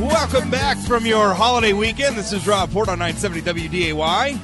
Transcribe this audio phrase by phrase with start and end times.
[0.00, 2.16] Welcome back from your holiday weekend.
[2.16, 4.38] This is Rob Port on 970 WDAY.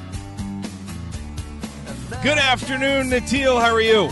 [2.21, 3.59] Good afternoon, Natil.
[3.59, 4.09] How are you?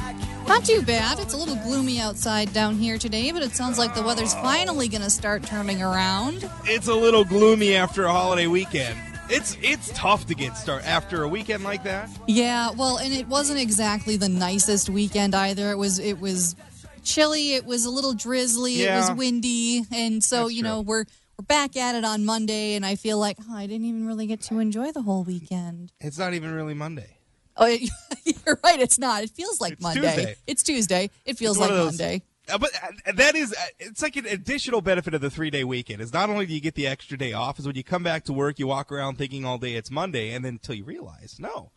[0.47, 1.19] Not too bad.
[1.19, 4.87] It's a little gloomy outside down here today, but it sounds like the weather's finally
[4.87, 6.49] going to start turning around.
[6.63, 8.97] It's a little gloomy after a holiday weekend.
[9.29, 12.09] It's it's tough to get start after a weekend like that.
[12.27, 15.69] Yeah, well, and it wasn't exactly the nicest weekend either.
[15.71, 16.55] It was it was
[17.03, 18.95] chilly, it was a little drizzly, Yeah.
[18.97, 20.89] it was windy, and so, That's you know, true.
[20.89, 21.05] we're
[21.37, 24.27] we're back at it on Monday and I feel like oh, I didn't even really
[24.27, 25.91] get to enjoy the whole weekend.
[25.99, 27.17] It's not even really Monday.
[27.57, 27.65] Oh,
[28.23, 29.23] you're right, it's not.
[29.23, 30.01] It feels like It's Monday.
[30.01, 30.35] Tuesday.
[30.47, 31.09] It's Tuesday.
[31.25, 32.21] It feels like those- Monday.
[32.47, 32.69] Uh, but
[33.07, 36.13] uh, that is uh, it's like an additional benefit of the three day weekend is
[36.13, 38.31] not only do you get the extra day off is when you come back to
[38.31, 41.71] work you walk around thinking all day it's monday and then until you realize no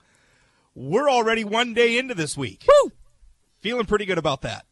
[0.74, 2.92] we're already one day into this week Woo!
[3.62, 4.66] feeling pretty good about that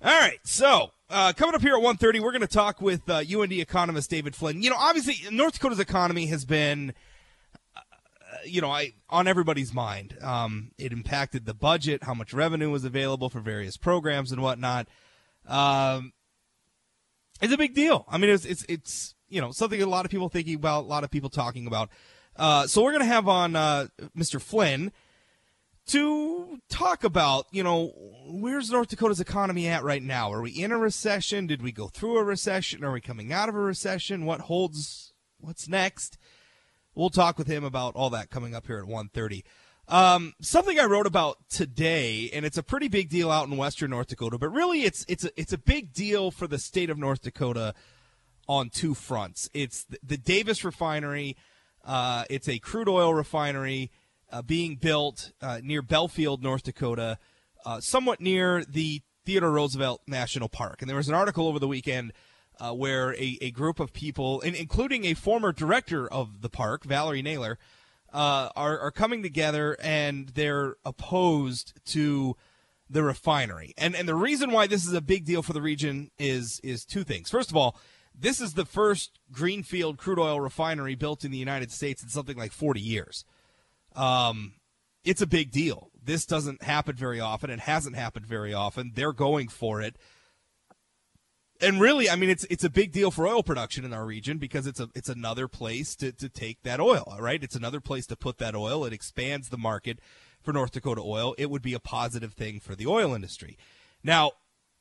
[0.00, 3.22] all right so uh, coming up here at 1.30 we're going to talk with uh,
[3.28, 6.92] und economist david flynn you know obviously north dakota's economy has been
[7.76, 10.18] uh, you know, I on everybody's mind.
[10.20, 14.88] Um, it impacted the budget, how much revenue was available for various programs and whatnot.
[15.46, 16.12] Um,
[17.40, 18.04] it's a big deal.
[18.08, 20.88] I mean, it's it's it's you know something a lot of people thinking about, a
[20.88, 21.90] lot of people talking about.
[22.34, 24.40] Uh, so we're gonna have on uh, Mr.
[24.40, 24.92] Flynn
[25.86, 27.92] to talk about you know
[28.26, 30.32] where's North Dakota's economy at right now?
[30.32, 31.46] Are we in a recession?
[31.46, 32.84] Did we go through a recession?
[32.84, 34.24] Are we coming out of a recession?
[34.24, 35.12] What holds?
[35.38, 36.18] What's next?
[36.94, 39.42] We'll talk with him about all that coming up here at 1.30.
[39.86, 43.90] Um, something I wrote about today, and it's a pretty big deal out in western
[43.90, 46.98] North Dakota, but really it's it's a, it's a big deal for the state of
[46.98, 47.74] North Dakota
[48.48, 49.48] on two fronts.
[49.54, 51.36] It's the, the Davis refinery.
[51.84, 53.92] Uh, it's a crude oil refinery
[54.30, 57.18] uh, being built uh, near Belfield, North Dakota,
[57.64, 60.80] uh, somewhat near the Theodore Roosevelt National Park.
[60.80, 62.12] And there was an article over the weekend
[62.58, 67.22] uh, where a, a group of people, including a former director of the park, Valerie
[67.22, 67.58] Naylor,
[68.12, 72.36] uh, are, are coming together and they're opposed to
[72.88, 73.74] the refinery.
[73.76, 76.84] And and the reason why this is a big deal for the region is is
[76.84, 77.30] two things.
[77.30, 77.76] First of all,
[78.18, 82.36] this is the first greenfield crude oil refinery built in the United States in something
[82.36, 83.24] like 40 years.
[83.96, 84.54] Um,
[85.04, 85.90] it's a big deal.
[86.02, 87.50] This doesn't happen very often.
[87.50, 88.92] It hasn't happened very often.
[88.94, 89.96] They're going for it.
[91.60, 94.36] And really, I mean, it's it's a big deal for oil production in our region
[94.36, 97.42] because it's a it's another place to, to take that oil, right?
[97.42, 98.84] It's another place to put that oil.
[98.84, 99.98] It expands the market
[100.42, 101.34] for North Dakota oil.
[101.38, 103.56] It would be a positive thing for the oil industry.
[104.04, 104.32] Now,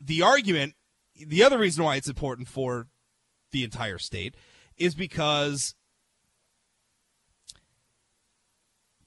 [0.01, 0.73] the argument,
[1.15, 2.87] the other reason why it's important for
[3.51, 4.35] the entire state
[4.77, 5.75] is because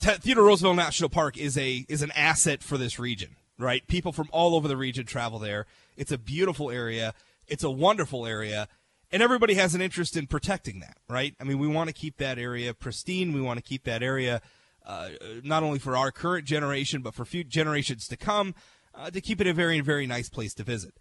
[0.01, 3.87] Theodore Roosevelt National Park is a is an asset for this region, right?
[3.89, 5.67] People from all over the region travel there.
[5.97, 7.15] It's a beautiful area.
[7.49, 8.69] It's a wonderful area,
[9.11, 11.35] and everybody has an interest in protecting that, right?
[11.41, 13.33] I mean, we want to keep that area pristine.
[13.33, 14.41] We want to keep that area
[14.87, 15.11] uh,
[15.43, 18.55] not only for our current generation, but for future generations to come,
[18.95, 20.95] uh, to keep it a very very nice place to visit.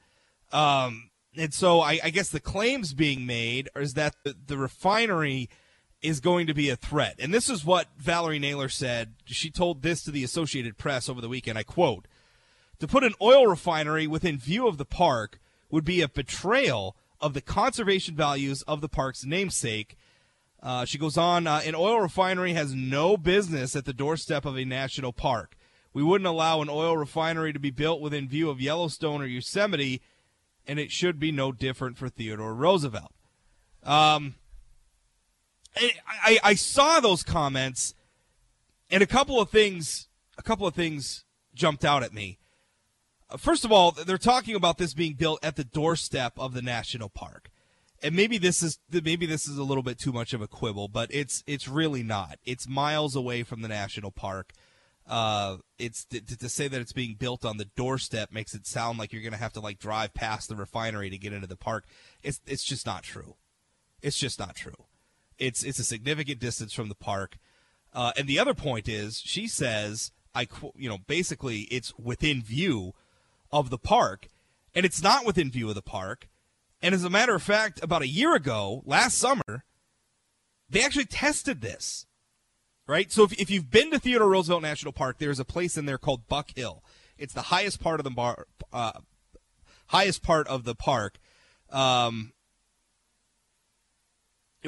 [0.51, 5.49] Um, and so I, I guess the claims being made is that the, the refinery
[6.01, 7.15] is going to be a threat.
[7.19, 9.13] And this is what Valerie Naylor said.
[9.25, 11.57] She told this to the Associated Press over the weekend.
[11.57, 12.07] I quote
[12.79, 17.33] To put an oil refinery within view of the park would be a betrayal of
[17.33, 19.97] the conservation values of the park's namesake.
[20.61, 24.57] Uh, she goes on, uh, an oil refinery has no business at the doorstep of
[24.57, 25.55] a national park.
[25.93, 30.01] We wouldn't allow an oil refinery to be built within view of Yellowstone or Yosemite,
[30.67, 33.11] and it should be no different for Theodore Roosevelt.
[33.83, 34.35] Um,
[36.23, 37.93] I, I, saw those comments,
[38.89, 40.07] and a couple of things,
[40.37, 41.23] a couple of things
[41.53, 42.39] jumped out at me.
[43.37, 47.09] First of all, they're talking about this being built at the doorstep of the national
[47.09, 47.49] park,
[48.01, 50.87] and maybe this is maybe this is a little bit too much of a quibble,
[50.87, 52.39] but it's it's really not.
[52.45, 54.53] It's miles away from the national park.
[55.07, 58.99] Uh, it's to, to say that it's being built on the doorstep makes it sound
[58.99, 61.55] like you're going to have to like drive past the refinery to get into the
[61.55, 61.85] park.
[62.23, 63.35] It's it's just not true.
[64.01, 64.86] It's just not true.
[65.39, 67.37] It's it's a significant distance from the park.
[67.93, 72.93] Uh, and the other point is, she says, I you know basically it's within view
[73.51, 74.27] of the park,
[74.73, 76.27] and it's not within view of the park.
[76.81, 79.65] And as a matter of fact, about a year ago, last summer,
[80.69, 82.05] they actually tested this.
[82.85, 83.11] Right?
[83.11, 85.97] So if, if you've been to Theodore Roosevelt National Park, there's a place in there
[85.97, 86.83] called Buck Hill.
[87.17, 88.93] It's the highest part of the bar, uh,
[89.87, 91.17] highest part of the park.
[91.69, 92.31] Um,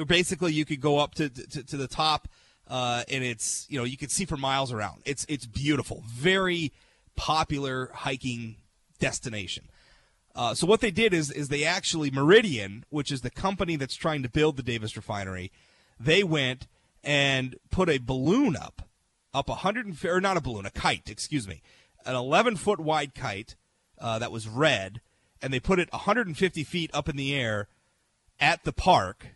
[0.06, 2.28] basically you could go up to to, to the top
[2.68, 6.72] uh, and it's you know you can see for miles around it's it's beautiful very
[7.16, 8.56] popular hiking
[8.98, 9.64] destination
[10.34, 13.96] Uh, so what they did is is they actually Meridian, which is the company that's
[13.96, 15.50] trying to build the Davis refinery,
[15.98, 16.68] they went
[17.02, 18.88] and put a balloon up,
[19.34, 21.62] up a hundred or not a balloon, a kite, excuse me,
[22.06, 23.56] an 11 foot wide kite
[23.98, 25.00] uh, that was red,
[25.42, 27.68] and they put it 150 feet up in the air
[28.38, 29.34] at the park.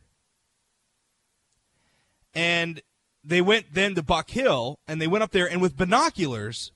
[2.34, 2.82] And
[3.22, 6.72] they went then to Buck Hill, and they went up there, and with binoculars,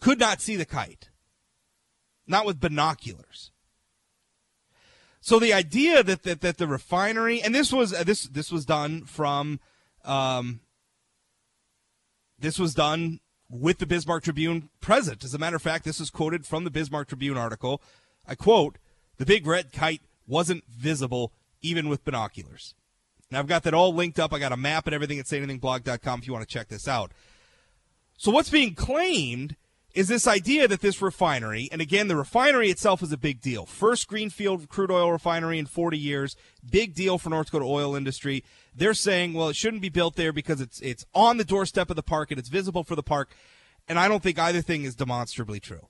[0.00, 1.08] could not see the kite.
[2.26, 3.50] Not with binoculars.
[5.20, 8.64] So the idea that, that, that the refinery, and this was uh, this this was
[8.64, 9.60] done from,
[10.04, 10.60] um,
[12.38, 13.20] this was done
[13.50, 15.24] with the Bismarck Tribune present.
[15.24, 17.82] As a matter of fact, this is quoted from the Bismarck Tribune article.
[18.26, 18.78] I quote,
[19.16, 22.74] "The big red kite wasn't visible even with binoculars."
[23.30, 24.32] Now I've got that all linked up.
[24.32, 27.12] I got a map and everything at sayanythingblog.com if you want to check this out.
[28.16, 29.56] So what's being claimed
[29.94, 33.66] is this idea that this refinery, and again, the refinery itself is a big deal.
[33.66, 36.36] First greenfield crude oil refinery in 40 years,
[36.68, 38.44] big deal for North Dakota oil industry.
[38.74, 41.96] They're saying, well, it shouldn't be built there because it's it's on the doorstep of
[41.96, 43.34] the park and it's visible for the park.
[43.88, 45.88] And I don't think either thing is demonstrably true.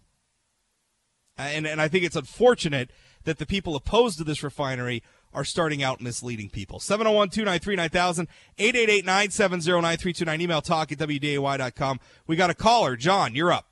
[1.37, 2.90] And and I think it's unfortunate
[3.25, 5.02] that the people opposed to this refinery
[5.34, 6.80] are starting out misleading people.
[6.80, 8.28] 701 293 9000,
[8.58, 10.40] 888 970 9329.
[10.40, 12.00] Email talk at WDAY.com.
[12.26, 12.96] We got a caller.
[12.96, 13.66] John, you're up.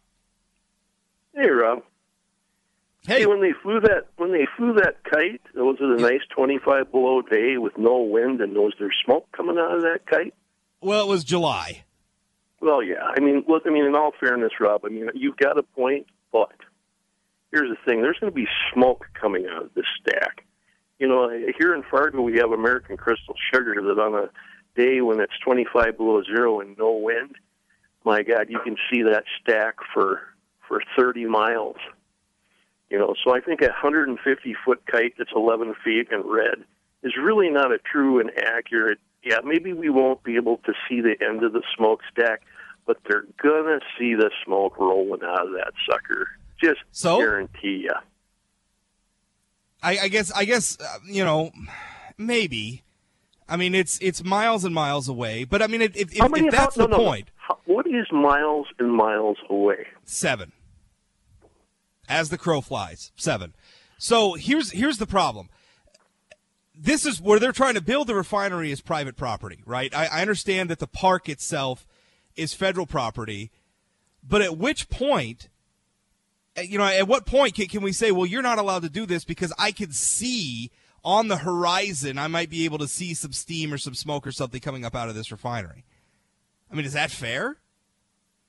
[1.34, 1.82] Hey, Rob.
[3.06, 6.02] Hey, Hey, when they flew that when they flew that kite, it was it a
[6.02, 9.82] nice twenty five below day with no wind, and was there smoke coming out of
[9.82, 10.34] that kite?
[10.80, 11.84] well, it was July.
[12.60, 13.04] Well, yeah.
[13.16, 13.62] I mean, look.
[13.66, 14.84] I mean, in all fairness, Rob.
[14.84, 16.50] I mean, you've got a point, but
[17.52, 20.44] here's the thing: there's going to be smoke coming out of this stack.
[20.98, 24.30] You know, here in Fargo, we have American Crystal Sugar that on a
[24.76, 27.36] day when it's 25 below zero and no wind,
[28.04, 30.20] my God, you can see that stack for
[30.68, 31.76] for 30 miles.
[32.90, 36.64] You know, so I think a 150 foot kite that's 11 feet and red
[37.02, 38.98] is really not a true and accurate.
[39.22, 42.42] Yeah, maybe we won't be able to see the end of the smokestack,
[42.86, 46.28] but they're gonna see the smoke rolling out of that sucker.
[46.62, 47.18] Just So?
[47.18, 47.94] guarantee you.
[49.86, 51.52] I, I guess I guess uh, you know
[52.18, 52.82] maybe.
[53.48, 56.74] I mean, it's it's miles and miles away, but I mean, if, if, if, that's
[56.74, 59.86] how, the no, point, How, what is miles and miles away?
[60.04, 60.50] seven.
[62.08, 63.54] As the crow flies, seven.
[63.98, 65.48] So here's here's the problem.
[66.74, 69.94] This is where they're trying to build the refinery is private property, right?
[69.94, 71.86] I, I understand that the park itself
[72.34, 73.52] is federal property,
[74.22, 75.48] but at which point,
[76.56, 78.88] Uh, you know, at what point can, can we say, well, you're not allowed to
[78.88, 80.70] do this because I can see
[81.04, 84.32] on the horizon, I might be able to see some steam or some smoke or
[84.32, 85.84] something coming up out of this refinery.
[86.70, 87.58] I mean, is that fair?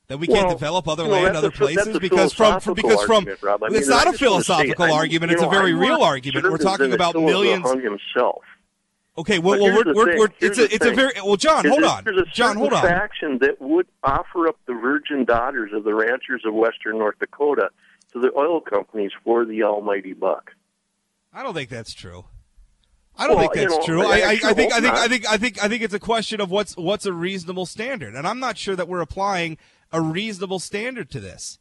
[0.08, 3.04] That we can't develop other you know, land other a places because from, from because
[3.04, 3.28] from.
[3.28, 6.50] I mean, it's not a philosophical I- argument; you it's a very I'm real argument.
[6.50, 7.70] We're talking about millions.
[7.70, 8.42] Himself.
[9.18, 11.66] Okay, well, well we're, we're, we're, it's a it's a very well, John.
[11.66, 12.56] Hold on, There's a John.
[12.56, 12.84] Hold on.
[12.84, 17.70] faction that would offer up the virgin daughters of the ranchers of western North Dakota
[18.22, 20.52] to the oil companies for the almighty buck.
[21.34, 22.26] I don't think that's true.
[23.20, 24.02] I don't Well, think you that's know, true.
[24.06, 26.00] I I, I, I think I think I think I think I think it's a
[26.00, 29.58] question of what's what's a reasonable standard, and I'm not sure that we're applying
[29.92, 31.58] a reasonable standard to this.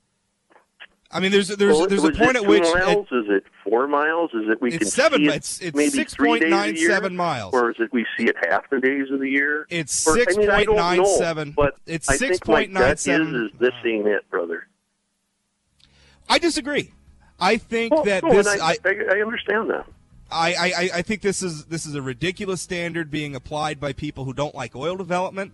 [1.10, 3.06] I mean, there's there's well, there's a point at which miles?
[3.12, 4.32] is it four miles?
[4.34, 6.90] Is it we It's can seven- see it it's- it's maybe three days a year?
[6.90, 7.54] 6.97 miles.
[7.54, 9.66] or is it we see it half the days of the year?
[9.70, 11.52] it's Or- six I mean, I point nine know, seven.
[11.52, 13.34] But It's I six point nine seven.
[13.34, 14.66] is, is this ain't it, brother.
[16.28, 16.92] I disagree.
[17.38, 19.87] I think Well, that no, this—I I, I, I understand that.
[20.30, 24.25] I, I, I think this is this is a ridiculous standard being applied by people
[24.25, 25.52] who don't like oil development,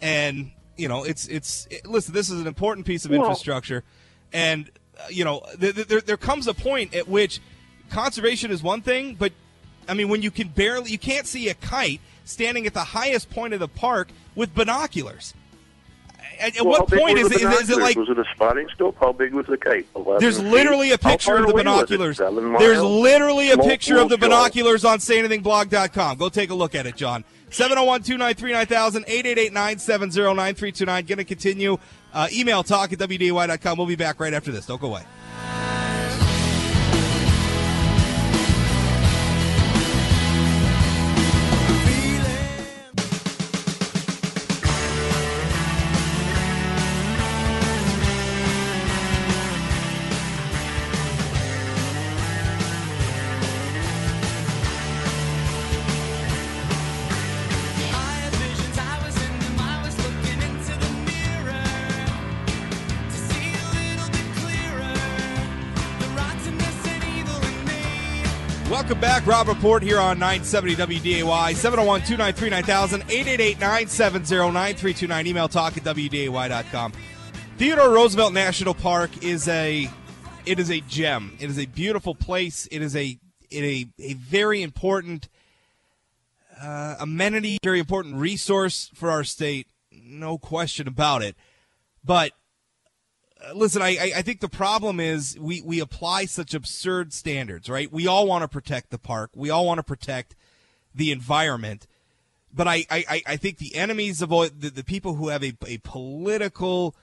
[0.00, 2.14] and you know it's it's it, listen.
[2.14, 3.82] This is an important piece of Well- infrastructure,
[4.32, 7.40] and uh, you know th- th- there there comes a point at which
[7.90, 9.32] conservation is one thing, but
[9.88, 13.30] I mean when you can barely you can't see a kite standing at the highest
[13.30, 15.34] point of the park with binoculars.
[16.38, 18.96] At, at Well, what point is it, is, it like Was it a spotting scope?
[18.98, 19.86] How big was the kite?
[20.18, 21.98] there's literally a picture of the away was it?
[21.98, 22.16] binoculars.
[22.18, 24.20] There's literally a picture of the show.
[24.20, 26.18] binoculars on sayanythingblog.com.
[26.18, 27.24] Go take a look at it, John.
[27.50, 31.04] 701 293 9000 888 970 9329.
[31.06, 31.78] Going to continue.
[32.12, 33.78] Uh, email talk at WDAY.com.
[33.78, 34.66] We'll be back right after this.
[34.66, 35.04] Don't go away.
[69.24, 69.26] Back.
[69.26, 71.54] Rob Report here on 970 WDAY.
[71.54, 75.26] 701 293 9000 888 970 9329.
[75.26, 76.92] Email talk at WDAY.com.
[77.56, 79.88] Theodore Roosevelt National Park is a
[80.46, 81.36] it is a gem.
[81.40, 82.66] It is a beautiful place.
[82.70, 83.18] It is a
[83.50, 85.28] it a, a very important
[86.60, 89.68] uh, amenity, very important resource for our state.
[89.92, 91.36] No question about it.
[92.04, 92.32] But
[93.54, 97.90] listen, I, I think the problem is we we apply such absurd standards, right?
[97.92, 99.30] We all want to protect the park.
[99.34, 100.34] We all want to protect
[100.94, 101.86] the environment.
[102.52, 105.54] But I, I, I- think the enemies of oil, the, the people who have a,
[105.66, 106.94] a political,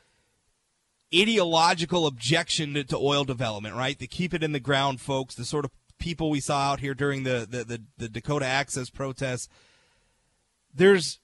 [1.14, 4.00] ideological objection to, to oil development, right?
[4.00, 6.94] The keep it in the ground folks, the sort of people we saw out here
[6.94, 9.50] during the, the, the, the Dakota Access protests.
[10.74, 11.20] There's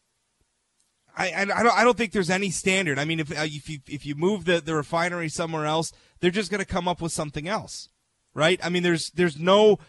[1.17, 2.99] I, I, don't I don't think there's any standard.
[2.99, 6.31] I mean, if uh, if you if you move the, the refinery somewhere else, they're
[6.31, 7.89] just going to come up with something else,
[8.33, 8.59] right?
[8.63, 9.79] I mean, there's there's no.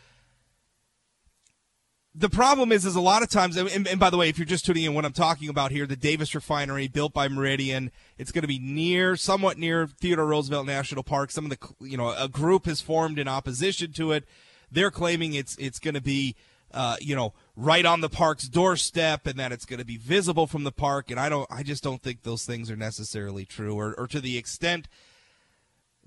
[2.14, 4.46] The problem is, is a lot of times, and, and by the way, if you're
[4.46, 8.32] just tuning in, what I'm talking about here, the Davis Refinery, built by Meridian, it's
[8.32, 11.30] going to be near, somewhat near Theodore Roosevelt National Park.
[11.30, 14.24] Some of the, you know, a group has formed in opposition to it.
[14.68, 16.34] They're claiming it's it's going to be
[16.72, 20.46] uh, you know, right on the park's doorstep and that it's going to be visible
[20.46, 21.10] from the park.
[21.10, 24.20] And I don't, I just don't think those things are necessarily true, or, or to
[24.20, 24.88] the extent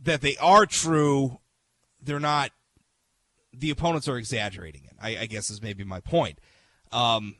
[0.01, 1.39] that they are true,
[2.01, 2.51] they're not.
[3.53, 4.95] The opponents are exaggerating it.
[5.01, 6.39] I, I guess is maybe my point.
[6.91, 7.35] Um,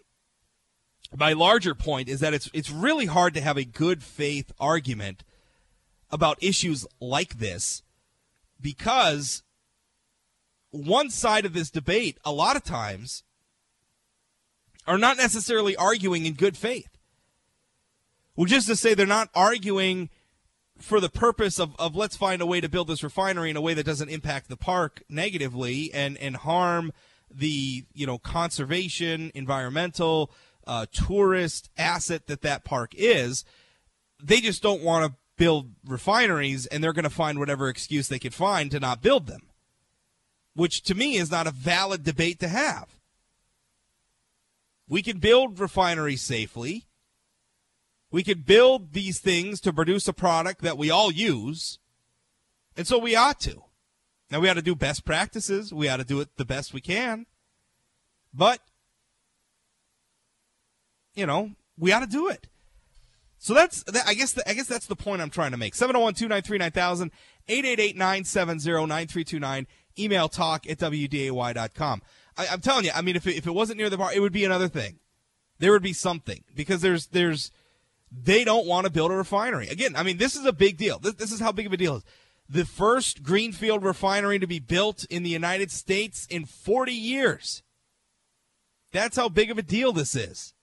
[1.16, 5.24] my larger point is that it's it's really hard to have a good faith argument
[6.10, 7.84] about issues like this
[8.60, 9.44] because
[10.72, 13.24] one side of this debate a lot of times
[14.88, 16.98] are not necessarily arguing in good faith.
[18.34, 20.10] Which is to say they're not arguing
[20.80, 23.62] for the purpose of, of let's find a way to build this refinery in a
[23.62, 26.92] way that doesn't impact the park negatively and, and harm
[27.30, 30.32] the you know conservation, environmental,
[30.66, 33.46] uh, tourist asset that that park is.
[34.22, 38.20] They just don't want to build refineries and they're going to find whatever excuse they
[38.20, 39.51] could find to not build them
[40.54, 42.96] which to me is not a valid debate to have.
[44.88, 46.88] We can build refineries safely.
[48.12, 51.80] We can build these things to produce a product that we all use.
[52.76, 53.64] And so we ought to.
[54.30, 55.74] Now we ought to do best practices.
[55.74, 57.26] We ought to do it the best we can.
[58.34, 58.60] But,
[61.16, 62.48] you know, we ought to do it.
[63.38, 65.74] So that's, that, I guess, the, I guess that's the point I'm trying to make.
[65.74, 67.12] 701 293 9000,
[67.48, 69.68] 888 970 9329
[69.98, 72.02] email talk at wday.com.
[72.38, 74.20] I, I'm telling you, I mean, if it, if it wasn't near the bar, it
[74.20, 75.00] would be another thing.
[75.60, 77.52] There would be something because there's there's
[78.12, 79.96] they don't want to build a refinery again.
[79.96, 81.00] I mean, this is a big deal.
[81.00, 82.04] This, this is how big of a deal is.
[82.50, 87.64] The first greenfield refinery to be built in the United States in 40 years.
[88.92, 90.54] That's how big of a deal this is.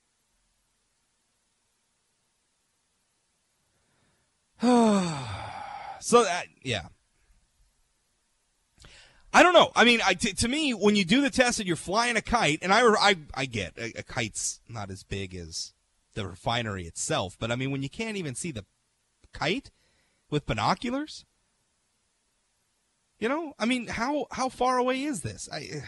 [4.61, 6.89] so that yeah.
[9.33, 9.71] I don't know.
[9.77, 12.23] I mean, I, t- to me, when you do the test and you're flying a
[12.23, 15.75] kite, and I, I, I get a, a kite's not as big as
[16.15, 18.65] the refinery itself, but I mean, when you can't even see the
[19.33, 19.71] kite
[20.31, 21.25] with binoculars,
[23.19, 25.49] you know, I mean, how how far away is this?
[25.53, 25.83] I,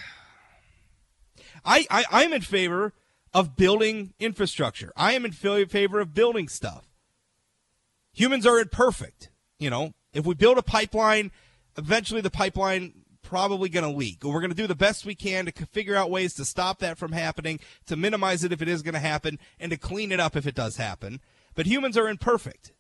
[1.65, 2.93] I, I I'm in favor
[3.33, 4.93] of building infrastructure.
[4.97, 6.87] I am in fa- favor of building stuff.
[8.13, 9.31] Humans are imperfect.
[9.59, 11.31] You know, if we build a pipeline,
[11.77, 13.00] eventually the pipeline
[13.31, 14.25] probably going to leak.
[14.25, 16.99] We're going to do the best we can to figure out ways to stop that
[16.99, 20.19] from happening, to minimize it if it is going to happen, and to clean it
[20.19, 21.21] up if it does happen.
[21.55, 22.73] But humans are imperfect.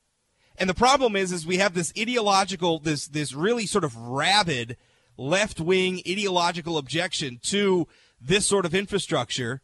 [0.56, 4.76] And the problem is, is we have this ideological, this this really sort of rabid
[5.16, 7.86] left wing ideological objection to
[8.20, 9.62] this sort of infrastructure,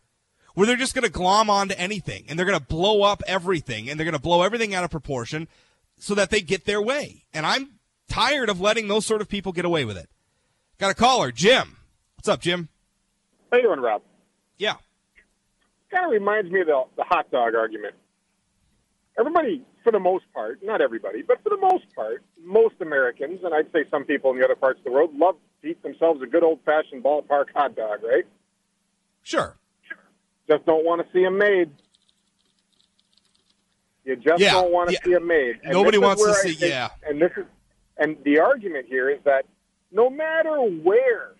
[0.54, 3.90] where they're just going to glom onto anything and they're going to blow up everything
[3.90, 5.48] and they're going to blow everything out of proportion,
[5.98, 7.24] so that they get their way.
[7.34, 10.08] And I'm tired of letting those sort of people get away with it.
[10.78, 11.76] Got a caller, Jim.
[12.16, 12.68] What's up, Jim?
[13.50, 14.02] How you doing, Rob?
[14.58, 14.74] Yeah.
[15.90, 17.94] Kind of reminds me of the, the hot dog argument.
[19.18, 23.54] Everybody, for the most part, not everybody, but for the most part, most Americans, and
[23.54, 26.20] I'd say some people in the other parts of the world, love to eat themselves
[26.22, 28.24] a good old fashioned ballpark hot dog, right?
[29.22, 29.56] Sure.
[29.88, 29.98] Sure.
[30.48, 31.70] Just don't want to see them made.
[34.04, 34.98] You just Yeah, don't want to yeah.
[35.04, 35.60] see them made.
[35.64, 36.90] And Nobody wants to I see- think- yeah.
[37.08, 37.44] And this is,
[37.96, 39.46] and the argument here is that
[39.92, 41.32] no matter where,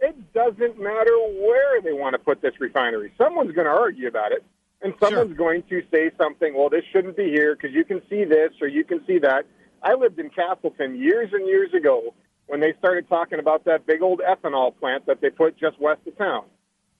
[0.00, 3.12] it doesn't matter where they want to put this refinery.
[3.16, 4.44] Someone's going to argue about it,
[4.82, 6.54] and someone's going to say something.
[6.54, 9.46] Well, this shouldn't be here because you can see this or you can see that.
[9.82, 12.14] I lived in Casselton years and years ago,
[12.46, 16.00] when they started talking about that big old ethanol plant that they put just west
[16.06, 16.44] of town.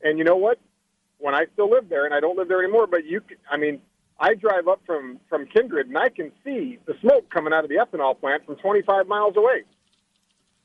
[0.02, 0.58] And you know what?
[1.18, 3.56] When I still live there, and I don't live there anymore, but you, c- I
[3.56, 3.80] mean,
[4.18, 7.70] I drive up from from Kindred, and I can see the smoke coming out of
[7.70, 9.64] the ethanol plant from 25 miles away.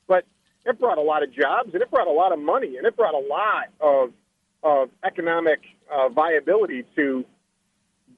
[0.09, 0.25] But
[0.65, 2.97] it brought a lot of jobs, and it brought a lot of money, and it
[2.97, 4.11] brought a lot of
[4.61, 7.23] of economic uh, viability to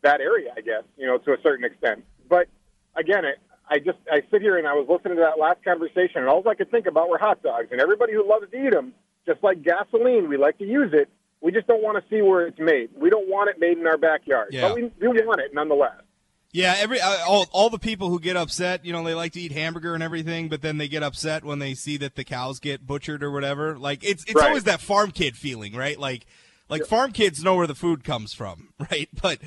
[0.02, 2.04] that area, I guess, you know, to a certain extent.
[2.28, 2.48] But
[2.96, 3.38] again, it,
[3.70, 6.42] I just I sit here and I was listening to that last conversation, and all
[6.50, 7.68] I could think about were hot dogs.
[7.72, 8.94] And everybody who loves to eat them,
[9.28, 11.10] just like gasoline, we like to use it.
[11.42, 12.90] We just don't want to see where it's made.
[12.96, 14.70] We don't want it made in our backyard, Yeah.
[14.70, 16.02] but we do want it nonetheless.
[16.53, 19.39] Yeah, every uh, all, all the people who get upset, you know, they like to
[19.41, 22.60] eat hamburger and everything, but then they get upset when they see that the cows
[22.60, 23.77] get butchered or whatever.
[23.77, 24.48] Like it's it's Right.
[24.50, 25.98] always that farm kid feeling, right?
[25.98, 26.25] Like
[26.67, 29.08] like farm kids know where the food comes from, right?
[29.22, 29.39] But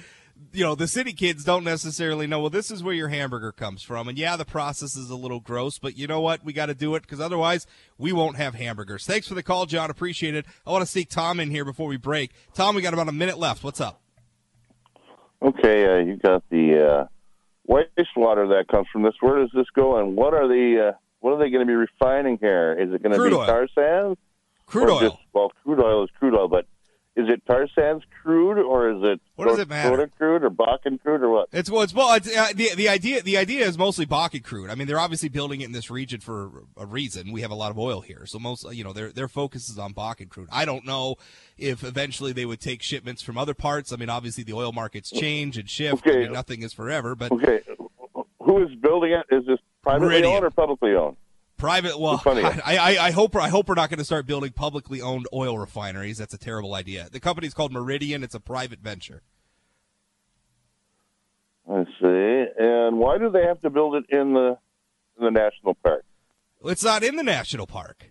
[0.52, 2.40] you know, the city kids don't necessarily know.
[2.40, 5.40] Well, this is where your hamburger comes from, and yeah, the process is a little
[5.40, 6.42] gross, but you know what?
[6.44, 7.66] We got to do it because otherwise
[7.99, 9.04] we won't have hamburgers.
[9.04, 9.90] Thanks for the call, John.
[9.90, 10.46] Appreciate it.
[10.66, 12.30] I want to sneak Tom in here before we break.
[12.54, 13.62] Tom, we got about a minute left.
[13.62, 14.00] What's up?
[15.45, 17.07] Okay, uh, you got the uh,
[17.69, 19.13] wastewater that comes from this.
[19.21, 21.75] Where does this go, and what are the uh, what are they going to be
[21.75, 22.73] refining here?
[22.73, 23.47] Is it going to be oil.
[23.47, 24.19] tar sands?
[24.67, 25.01] Crude or oil.
[25.01, 26.67] Just, well, crude oil is crude oil, but
[27.16, 30.09] is it tar sands crude or is it What does it matter?
[30.18, 31.49] Crude or Bakken crude or what?
[31.52, 32.14] It's well, it's well.
[32.14, 34.68] It's, uh, the the idea the idea is mostly Bakken crude.
[34.71, 37.30] I mean, they're obviously building it in this region for a reason.
[37.33, 39.78] We have a lot of oil here, so most you know their their focus is
[39.78, 40.49] on Bakken crude.
[40.50, 41.16] I don't know
[41.56, 43.92] if eventually they would take shipments from other parts.
[43.92, 46.06] I mean, obviously the oil markets change and shift.
[46.06, 46.21] I Okay.
[46.25, 47.61] mean, nothing is forever, but Okay,
[48.40, 49.26] who is building it?
[49.35, 50.35] Is this privately Meridian.
[50.35, 51.16] owned or publicly owned?
[51.64, 51.99] Private.
[51.99, 52.23] Well.
[52.26, 55.59] I, I I hope I hope we're not going to start building publicly owned oil
[55.59, 56.18] refineries.
[56.18, 57.09] That's a terrible idea.
[57.11, 58.23] The company's called Meridian.
[58.23, 59.23] It's a private venture.
[61.69, 62.45] I see.
[62.58, 64.58] And why do they have to build it in the
[65.19, 66.04] in the national park?
[66.65, 68.10] It's not in the national park.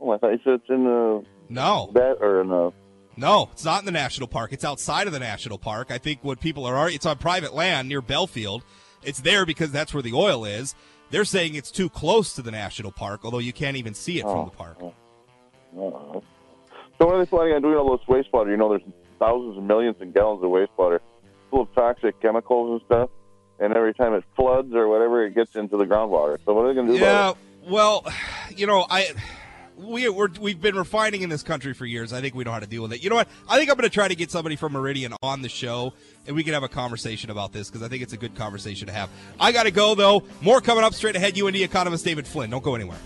[0.00, 2.72] Oh, I thought you said it's in the No, that or in the.
[3.16, 4.52] No, it's not in the national park.
[4.52, 5.90] It's outside of the national park.
[5.90, 8.62] I think what people are it's on private land near Belfield.
[9.02, 10.74] It's there because that's where the oil is.
[11.10, 14.22] They're saying it's too close to the national park, although you can't even see it
[14.22, 14.76] from the park.
[14.82, 14.90] Uh,
[15.74, 16.22] so
[17.06, 18.50] what are they planning on doing all this wastewater?
[18.50, 18.82] You know, there's
[19.18, 21.00] thousands and millions of gallons of wastewater
[21.50, 23.10] full of toxic chemicals and stuff.
[23.60, 26.38] And every time it floods or whatever, it gets into the groundwater.
[26.44, 27.70] So what are they going to do Yeah, about it?
[27.70, 28.06] well,
[28.56, 29.08] you know, I
[29.78, 32.12] we we're, we've been refining in this country for years.
[32.12, 33.02] I think we know how to deal with it.
[33.02, 33.28] You know what?
[33.48, 35.92] I think I'm going to try to get somebody from Meridian on the show,
[36.26, 38.86] and we can have a conversation about this because I think it's a good conversation
[38.88, 39.08] to have.
[39.38, 40.24] I got to go though.
[40.40, 41.38] More coming up straight ahead.
[41.38, 42.50] UND economist David Flynn.
[42.50, 42.98] Don't go anywhere.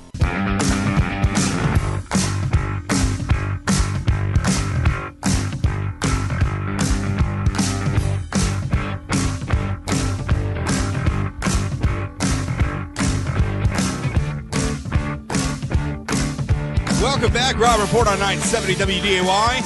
[17.56, 19.62] Rob Report on 970 WDAY.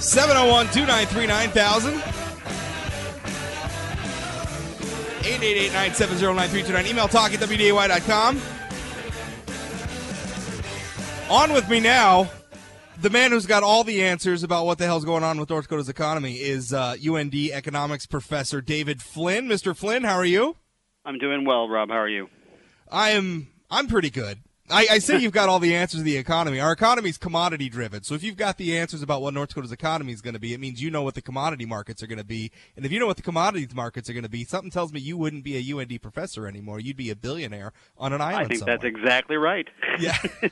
[0.00, 1.94] 701 293 9000.
[5.24, 6.86] 888 970 9329.
[6.86, 8.40] Email talk at WDAY.com.
[11.30, 12.28] On with me now,
[13.00, 15.64] the man who's got all the answers about what the hell's going on with North
[15.64, 19.46] Dakota's economy is uh, UND economics professor David Flynn.
[19.46, 19.76] Mr.
[19.76, 20.56] Flynn, how are you?
[21.04, 21.88] I'm doing well, Rob.
[21.90, 22.28] How are you?
[22.90, 23.48] I am.
[23.70, 24.38] I'm pretty good.
[24.72, 26.60] I, I say you've got all the answers to the economy.
[26.60, 28.02] Our economy is commodity driven.
[28.02, 30.54] So if you've got the answers about what North Dakota's economy is going to be,
[30.54, 32.50] it means you know what the commodity markets are going to be.
[32.76, 35.00] And if you know what the commodities markets are going to be, something tells me
[35.00, 36.80] you wouldn't be a UND professor anymore.
[36.80, 38.44] You'd be a billionaire on an island.
[38.44, 38.78] I think somewhere.
[38.78, 39.68] that's exactly right.
[39.98, 40.16] Yeah.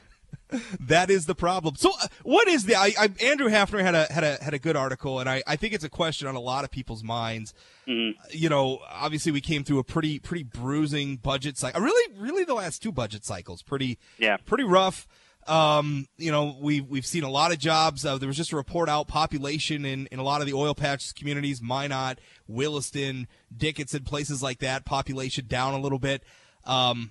[0.81, 1.77] that is the problem.
[1.77, 2.75] So, uh, what is the?
[2.77, 5.57] I, I, Andrew Haffner had a had a had a good article, and I, I
[5.57, 7.55] think it's a question on a lot of people's minds.
[7.87, 11.81] You know, obviously we came through a pretty pretty bruising budget cycle.
[11.81, 14.37] Really, really, the last two budget cycles pretty Yeah.
[14.47, 15.09] pretty rough.
[15.49, 18.05] Um, you know, we've we've seen a lot of jobs.
[18.05, 20.75] Uh, there was just a report out: population in, in a lot of the oil
[20.75, 26.23] patch communities, Minot, Williston, Dickinson, places like that, population down a little bit.
[26.65, 27.11] Um,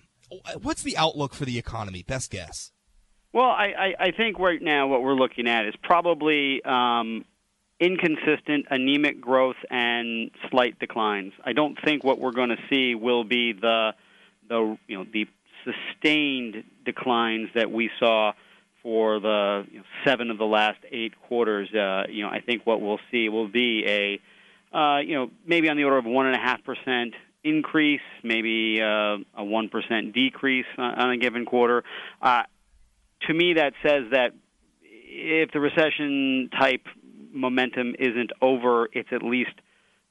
[0.62, 2.04] what's the outlook for the economy?
[2.04, 2.72] Best guess.
[3.32, 7.26] Well, I, I, I think right now what we're looking at is probably um,
[7.80, 11.34] inconsistent, anemic growth and slight declines.
[11.44, 13.94] I don't think what we're going to see will be the
[14.48, 15.28] the you know the
[15.64, 18.34] sustained declines that we saw
[18.82, 21.70] for the you know, seven of the last eight quarters.
[21.74, 25.70] Uh, you know, I think what we'll see will be a uh, you know maybe
[25.70, 27.14] on the order of one and a half percent
[27.44, 31.84] increase, maybe uh, a one percent decrease on, a given quarter.
[32.22, 32.44] Uh,
[33.28, 34.34] to me, that says that
[34.82, 36.86] if the recession type
[37.32, 39.52] momentum isn't over, it's at least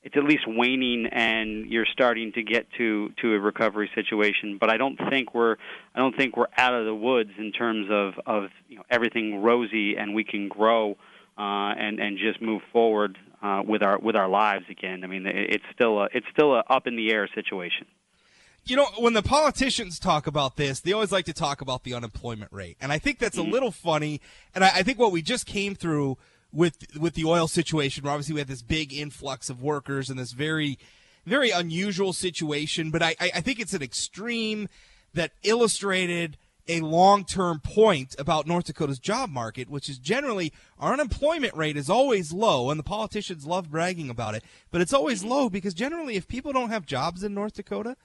[0.05, 4.71] it's at least waning and you're starting to get to to a recovery situation but
[4.71, 5.57] I don't think we're
[5.93, 9.43] I don't think we're out of the woods in terms of of you know everything
[9.43, 10.97] rosy and we can grow
[11.39, 15.05] uh, and and just move forward uh, with our with our lives again.
[15.05, 17.87] I mean, it's still a it's still a up in the air situation.
[18.69, 21.95] You know, when the politicians talk about this, they always like to talk about the
[21.95, 23.51] unemployment rate, and I think that's a mm-hmm.
[23.51, 24.21] little funny.
[24.55, 26.19] And I, I think what we just came through
[26.53, 30.19] with with the oil situation, where obviously we had this big influx of workers and
[30.19, 30.79] this very
[31.25, 34.69] very unusual situation, but I, I I think it's an extreme
[35.15, 36.37] that illustrated
[36.69, 41.79] a long term point about North Dakota's job market, which is generally our unemployment rate
[41.79, 45.31] is always low, and the politicians love bragging about it, but it's always mm-hmm.
[45.31, 47.97] low because generally, if people don't have jobs in North Dakota,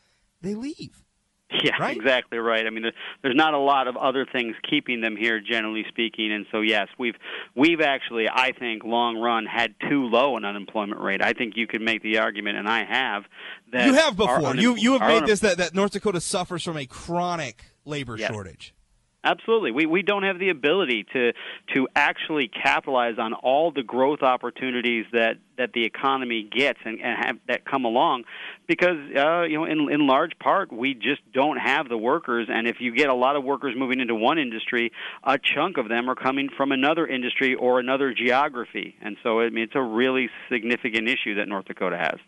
[0.44, 1.02] they leave.
[1.64, 1.96] Yeah, Right?
[1.96, 2.66] exactly right.
[2.66, 6.32] I mean, there, there's not a lot of other things keeping them here, generally speaking,
[6.34, 7.14] and so yes, we've
[7.56, 11.22] we've actually, I think, long run had too low an unemployment rate.
[11.22, 13.24] I think you could make the argument, and I have
[13.72, 14.40] that you have before.
[14.40, 18.18] unem- You you have made this that, that North Dakota suffers from a chronic labor
[18.18, 18.32] Yes.
[18.32, 18.74] shortage.
[19.26, 19.72] Absolutely.
[19.72, 21.32] We we don't have the ability to
[21.74, 27.26] to actually capitalize on all the growth opportunities that that the economy gets and, and
[27.26, 28.26] have, that come along
[28.68, 32.68] because uh, you know in in large part we just don't have the workers and
[32.68, 34.92] if you get a lot of workers moving into one industry
[35.24, 39.50] a chunk of them are coming from another industry or another geography and so I
[39.52, 42.20] mean it's a really significant issue that North Dakota has.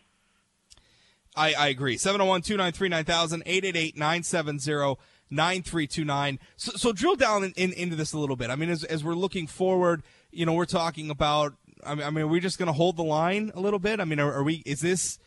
[1.36, 1.98] I, I agree.
[1.98, 4.96] 701 293 9000 888 970
[5.30, 6.40] 9329.
[6.58, 8.50] So, so drill down in, in, into this a little bit.
[8.50, 11.54] I mean, as, as we're looking forward, you know, we're talking about,
[11.86, 14.00] I mean, I mean are we just going to hold the line a little bit?
[14.00, 15.20] I mean, are, are we, is this,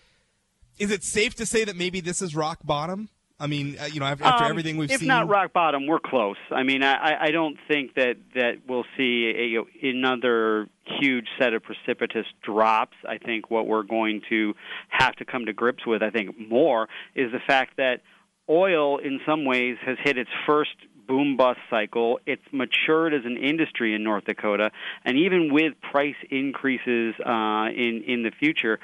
[0.79, 3.09] is it safe to say that maybe this is rock bottom?
[3.41, 5.07] I mean, uh, you know, after, after Um, everything we've if seen.
[5.07, 6.37] If not rock bottom, we're close.
[6.51, 10.67] I mean, I, I- don't think that that we'll see a, another
[11.01, 12.97] huge set of precipitous drops.
[13.09, 14.55] I think what we're going to
[14.89, 18.01] have to come to grips with, I think, more is the fact that
[18.49, 20.75] oil, in some ways, has hit its first
[21.09, 22.21] boom bust cycle.
[22.27, 24.71] It's matured as an industry in North Dakota,
[25.05, 28.79] and even with price increases uh, in in the future,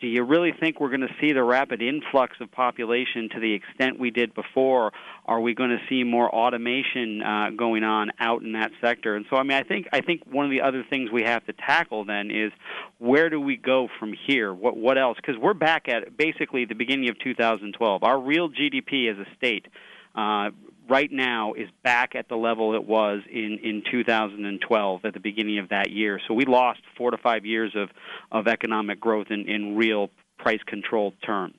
[0.00, 3.52] do you really think we're going to see the rapid influx of population to the
[3.52, 4.92] extent we did before?
[5.26, 9.14] Are we going to see more automation uh, going on out in that sector?
[9.14, 11.44] And so, I mean, I think I think one of the other things we have
[11.46, 12.50] to tackle then is
[12.98, 14.54] where do we go from here?
[14.54, 15.16] What what else?
[15.16, 18.02] Because we're back at basically the beginning of 2012.
[18.02, 19.66] Our real GDP as a state.
[20.14, 20.50] Uh,
[20.90, 25.58] right now is back at the level it was in, in 2012 at the beginning
[25.58, 26.20] of that year.
[26.26, 27.88] So we lost four to five years of,
[28.32, 31.56] of economic growth in, in real price controlled terms.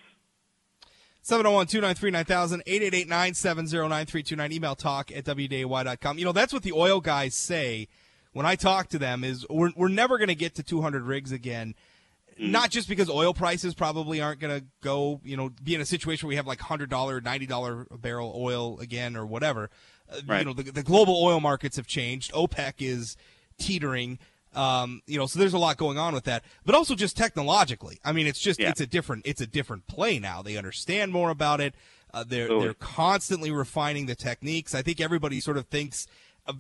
[1.24, 4.52] 701 293 9000 888 970 9329.
[4.52, 6.18] Email talk at WDAY.com.
[6.18, 7.88] You know, that's what the oil guys say
[8.34, 11.32] when I talk to them is we're, we're never going to get to 200 rigs
[11.32, 11.76] again.
[12.42, 15.86] Not just because oil prices probably aren't going to go, you know, be in a
[15.86, 19.70] situation where we have like $100, $90 barrel oil again or whatever.
[20.12, 20.40] Uh, Right.
[20.40, 22.34] You know, the, the global oil markets have changed.
[22.34, 23.16] OPEC is
[23.60, 24.20] teetering.
[24.54, 28.00] Um, you know, so there's a lot going on with that, but also just technologically.
[28.04, 28.70] I mean, it's just Yeah.
[28.70, 30.42] it's a different it's a different play now.
[30.42, 31.74] They understand more about it.
[32.14, 34.76] Uh, they're they're constantly refining the techniques.
[34.76, 36.06] I think everybody sort of thinks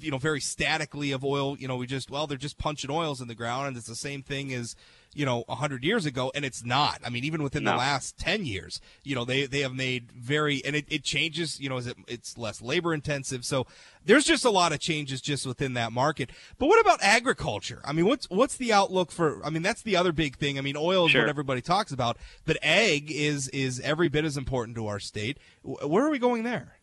[0.02, 1.58] you know very statically of oil.
[1.58, 3.96] You know, we just well they're just punching oils in the ground, and it's the
[3.96, 4.76] same thing as
[5.14, 7.00] you know a hundred years ago, and it's not.
[7.06, 10.64] I mean, even within the last ten years, you know they they have made very
[10.64, 11.60] and it, it changes.
[11.60, 13.68] You know, is it it's less labor intensive, so
[14.06, 16.32] there's just a lot of changes just within that market.
[16.58, 17.82] But what about agriculture?
[17.86, 19.46] I mean, what's what's the outlook for?
[19.46, 20.58] I mean, that's the other big thing.
[20.58, 21.22] I mean, oil is Sure.
[21.22, 25.38] what everybody talks about, but ag is is every bit as important to our state.
[25.64, 26.78] Where are we going there?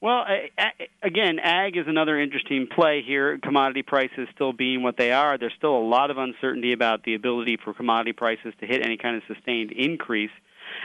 [0.00, 0.24] Well,
[1.02, 3.38] again, ag is another interesting play here.
[3.42, 7.14] Commodity prices still being what they are, there's still a lot of uncertainty about the
[7.14, 10.30] ability for commodity prices to hit any kind of sustained increase.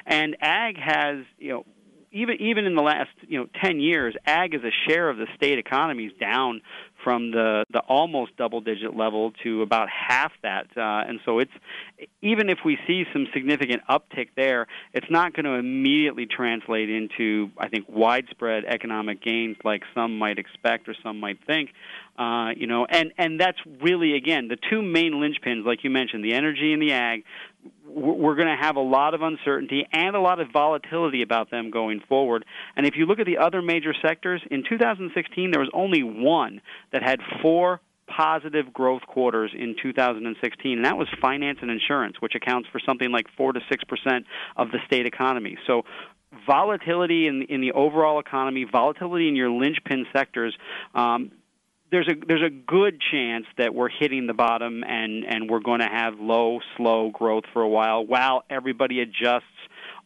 [0.07, 1.65] And ag has, you know,
[2.11, 5.27] even even in the last you know 10 years, ag as a share of the
[5.35, 6.61] state economy is down
[7.03, 11.51] from the the almost double digit level to about half that, uh, and so it's
[12.21, 17.51] even if we see some significant uptick there, it's not going to immediately translate into
[17.57, 21.71] I think widespread economic gains like some might expect or some might think.
[22.17, 26.23] Uh, you know, and and that's really again the two main linchpins, like you mentioned,
[26.23, 27.23] the energy and the ag
[27.85, 31.69] we're going to have a lot of uncertainty and a lot of volatility about them
[31.69, 32.43] going forward.
[32.75, 36.61] And if you look at the other major sectors, in 2016 there was only one
[36.91, 42.35] that had four positive growth quarters in 2016, and that was finance and insurance, which
[42.35, 44.25] accounts for something like 4 to 6 percent
[44.57, 45.57] of the state economy.
[45.67, 45.83] So
[46.47, 50.55] volatility in, in the overall economy, volatility in your linchpin sectors,
[50.95, 51.31] um,
[51.93, 55.79] there's a there's a good chance that we're hitting the bottom and and we're going
[55.79, 59.45] to have low, slow growth for a while while everybody adjusts.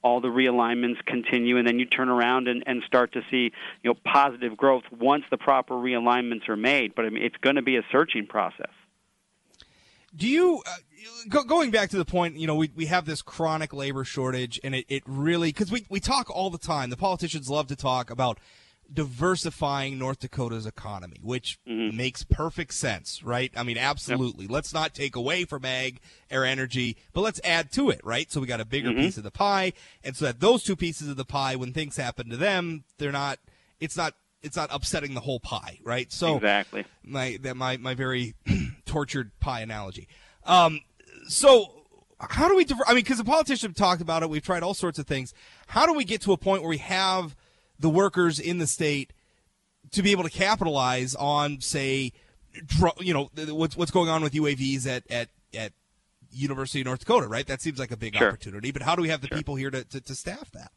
[0.04, 3.52] All the realignments continue, and then you turn around and, and start to see
[3.84, 6.94] you know positive growth once the proper realignments are made.
[6.94, 8.72] But I mean, it's going to be a searching process.
[10.16, 10.72] Do you uh,
[11.30, 12.36] go, going back to the point?
[12.36, 15.86] You know, we we have this chronic labor shortage, and it, it really because we
[15.90, 16.90] we talk all the time.
[16.90, 18.40] The politicians love to talk about
[18.94, 23.52] diversifying North Dakota's economy, which makes perfect sense, right?
[23.56, 24.48] I mean, absolutely.
[24.48, 26.00] Let's not take away from ag
[26.32, 28.32] or energy, but let's add to it, right?
[28.32, 29.74] So we got a bigger piece of the pie,
[30.04, 33.12] and so that those two pieces of the pie, when things happen to them, they're
[33.12, 33.40] not.
[33.80, 34.14] It's not.
[34.44, 36.12] It's not upsetting the whole pie, right?
[36.12, 36.86] So Exactly.
[37.04, 38.36] my that my my very
[38.86, 40.08] tortured pie analogy.
[40.46, 40.82] Um,
[41.28, 41.74] so
[42.20, 42.64] how do we?
[42.66, 44.30] Diver- I mean, because the politicians have talked about it.
[44.30, 45.34] We've tried all sorts of things.
[45.68, 47.36] How do we get to a point where we have
[47.80, 49.14] the workers in the state
[49.92, 52.12] to be able to capitalize on, say,
[53.00, 55.74] you know, what's what's going on with UAVs at at at
[56.32, 57.48] University of North Dakota, right?
[57.48, 58.28] That seems like a big Sure.
[58.30, 58.72] opportunity.
[58.72, 60.72] But how do we have the people here to, to, to staff that?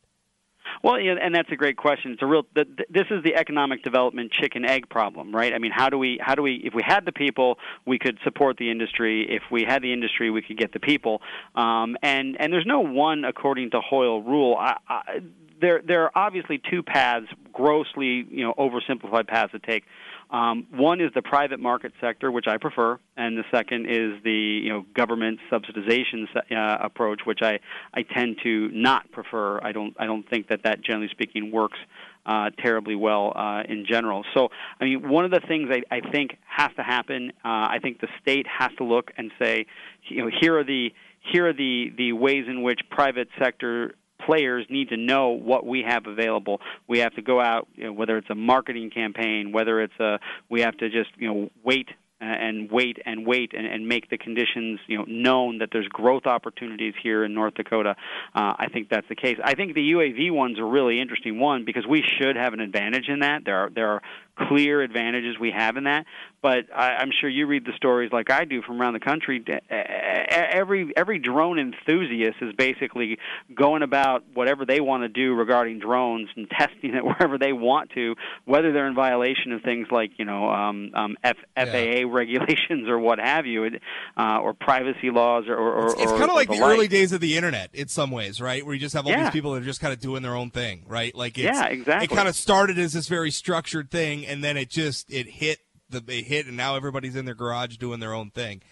[0.82, 2.12] Well, yeah, and that's a great question.
[2.12, 2.44] It's a real.
[2.54, 5.52] th- th- This is the economic development chicken egg problem, right?
[5.52, 6.18] I mean, how do we?
[6.22, 6.54] How do we?
[6.64, 9.26] If we had the people, we could support the industry.
[9.28, 11.20] If we had the industry, we could get the people.
[11.54, 14.56] Um, and and there's no one according to Hoyle rule.
[14.58, 15.20] I, I,
[15.60, 19.84] there there are obviously two paths, grossly you know oversimplified paths to take.
[20.30, 24.60] Um, one is the private market sector, which I prefer, and the second is the
[24.62, 27.58] you know government subsidization uh, approach, which I,
[27.92, 29.60] I tend to not prefer.
[29.62, 31.78] I don't I don't think that that generally speaking works
[32.26, 34.24] uh, terribly well uh, in general.
[34.34, 37.32] So I mean, one of the things I, I think has to happen.
[37.44, 39.66] Uh, I think the state has to look and say,
[40.08, 40.92] you know, here are the
[41.32, 43.94] here are the the ways in which private sector
[44.26, 46.60] players need to know what we have available.
[46.88, 50.18] We have to go out, you know, whether it's a marketing campaign, whether it's a,
[50.48, 51.88] we have to just, you know, wait
[52.20, 56.26] and wait and wait and, and make the conditions, you know, known that there's growth
[56.26, 57.96] opportunities here in North Dakota.
[58.34, 59.38] Uh, I think that's the case.
[59.42, 63.08] I think the UAV one's a really interesting one because we should have an advantage
[63.08, 63.44] in that.
[63.44, 64.02] There are there are
[64.36, 66.06] clear advantages we have in that.
[66.42, 69.44] But I, I'm sure you read the stories like I do from around the country.
[69.70, 73.18] Every every drone enthusiast is basically
[73.54, 77.90] going about whatever they want to do regarding drones and testing it wherever they want
[77.90, 78.14] to,
[78.44, 82.98] whether they're in violation of things like you know um, um, F- FAA regulations or
[82.98, 83.82] what have you, it-
[84.16, 85.56] uh, or privacy laws or.
[85.58, 88.10] or It's, it's kind of like the the early days of the internet in some
[88.10, 88.64] ways, right?
[88.64, 89.24] Where you just have all Yeah.
[89.24, 91.14] these people that are just kind of doing their own thing, right?
[91.14, 92.04] Like it's, Yeah, exactly.
[92.04, 95.58] It kind of started as this very structured thing, and then it just it hit
[95.88, 98.62] the it hit, and now everybody's in their garage doing their own thing.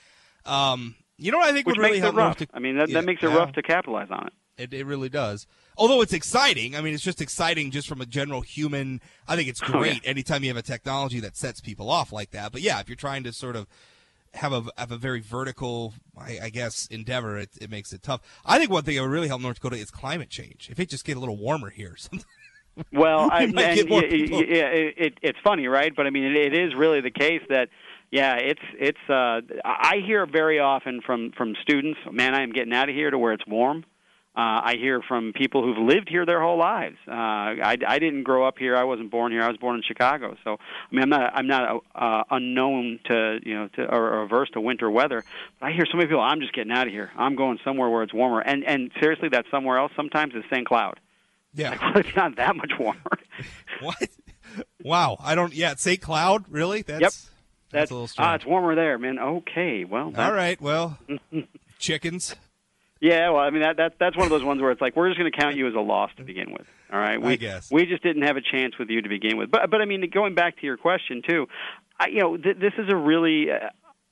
[0.45, 2.27] Um, you know what I think Which would really makes help it rough.
[2.27, 3.37] North Dak- I mean, that, that makes it yeah.
[3.37, 4.33] rough to capitalize on it.
[4.57, 5.47] It, it really does.
[5.77, 6.75] Although it's exciting.
[6.75, 9.01] I mean, it's just exciting just from a general human.
[9.29, 9.79] I think it's Oh, yeah.
[9.79, 12.51] great anytime you have a technology that sets people off like that.
[12.51, 13.69] But yeah, if you're trying to sort of
[14.35, 18.21] have a have a very vertical, I, I guess, endeavor, it, it makes it tough.
[18.45, 20.69] I think one thing that would really help North Dakota is climate change.
[20.71, 22.25] If it just get a little warmer here, something.
[22.93, 24.45] Well, I, and get more y- y- people.
[24.45, 25.95] yeah, it, it, it's funny, right?
[25.95, 27.69] But I mean, it, it is really the case that,
[28.11, 28.99] yeah, it's it's.
[29.11, 33.11] Uh, I hear very often from from students, man, I am getting out of here
[33.11, 33.85] to where it's warm.
[34.37, 36.97] Uh, I hear from people who've lived here their whole lives.
[37.09, 38.77] Uh, I, I didn't grow up here.
[38.77, 39.43] I wasn't born here.
[39.43, 40.37] I was born in Chicago.
[40.45, 44.23] So I mean, I'm not I'm not uh, unknown to you know to or, or
[44.23, 45.25] averse to winter weather.
[45.59, 46.23] But I hear so many people.
[46.23, 47.11] I'm just getting out of here.
[47.17, 48.41] I'm going somewhere where it's warmer.
[48.41, 50.67] And and seriously, that somewhere else sometimes is St.
[50.67, 51.01] Cloud.
[51.55, 51.77] Yeah.
[51.97, 53.01] it's not that much warmer.
[53.81, 54.09] what?
[54.83, 55.17] Wow.
[55.21, 55.55] I don't.
[55.55, 55.75] Yeah.
[55.77, 56.01] St.
[56.01, 56.45] Cloud.
[56.49, 56.83] Really?
[56.83, 57.13] That's Yep.
[57.71, 58.27] that's, a little strange.
[58.27, 59.19] ah, it's warmer there, man.
[59.19, 60.61] Okay, well, All right.
[60.61, 60.99] Well,
[61.79, 62.35] chickens.
[63.01, 65.09] Yeah, well, I mean that that that's one of those ones where it's like we're
[65.09, 66.67] just going to count you as a loss to begin with.
[66.93, 67.71] All right, we I guess.
[67.71, 69.53] we just didn't have a chance with you to begin with.
[69.53, 71.47] But but I mean, going back to your question too,
[72.01, 73.53] I, you know, th- this is a really.
[73.53, 73.69] Uh,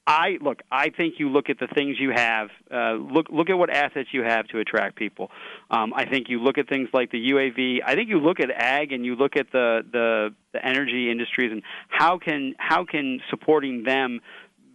[0.07, 0.63] I look.
[0.71, 2.49] I think you look at the things you have.
[2.73, 5.31] Uh, look look at what assets you have to attract people.
[5.71, 7.81] Um, I think you look at things like the UAV.
[7.85, 11.51] I think you look at ag and you look at the the, the energy industries
[11.51, 14.21] and how can how can supporting them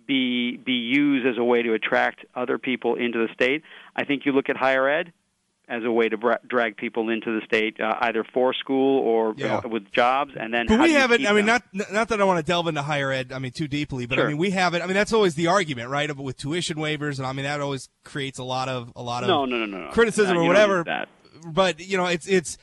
[0.06, 3.64] be be used as a way to attract other people into the state.
[3.96, 5.14] I think you look at higher ed
[5.72, 9.34] as a way to bra- drag people into the state, uh, either for school or
[9.38, 9.62] Yeah.
[9.64, 10.68] know, with jobs, and then.
[10.68, 11.26] But we haven't.
[11.26, 11.62] I mean, them?
[11.74, 13.32] not not that I want to delve into higher ed.
[13.34, 14.82] I mean, too deeply, but I mean, we haven't.
[14.82, 16.16] I mean, that's always the argument, right?
[16.16, 19.30] With tuition waivers, and I mean, that always creates a lot of a lot of
[19.30, 19.92] No, no, no, no, no.
[19.92, 20.84] criticism Uh, or whatever.
[21.46, 22.58] But you know, it's it's.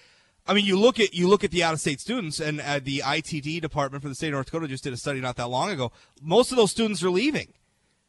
[0.47, 2.81] I mean, you look at you look at the out of state students, and uh,
[2.83, 5.49] the ITD department for the state of North Dakota just did a study not that
[5.49, 5.93] long ago.
[6.23, 7.53] Most of those students are leaving.